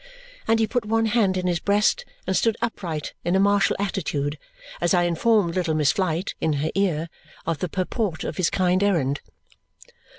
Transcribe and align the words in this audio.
And 0.47 0.59
he 0.59 0.65
put 0.65 0.83
one 0.85 1.05
hand 1.05 1.37
in 1.37 1.45
his 1.45 1.59
breast 1.59 2.05
and 2.25 2.35
stood 2.35 2.57
upright 2.59 3.13
in 3.23 3.35
a 3.35 3.39
martial 3.39 3.75
attitude 3.77 4.39
as 4.81 4.95
I 4.95 5.03
informed 5.03 5.53
little 5.55 5.75
Miss 5.75 5.91
Flite, 5.91 6.33
in 6.41 6.53
her 6.53 6.71
ear, 6.73 7.07
of 7.45 7.59
the 7.59 7.69
purport 7.69 8.23
of 8.23 8.37
his 8.37 8.49
kind 8.49 8.81
errand. 8.81 9.21